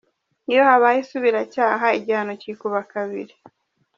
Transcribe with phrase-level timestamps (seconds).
[0.51, 3.33] Iyo habaye isubiracyaha, igihano cyikuba kabiri.